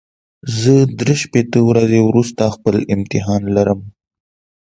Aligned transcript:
زه 0.59 0.73
درې 0.99 1.15
شپېته 1.21 1.59
ورځې 1.69 1.99
وروسته 2.03 2.53
خپل 2.55 2.75
امتحان 2.95 3.41
لرم. 3.55 3.79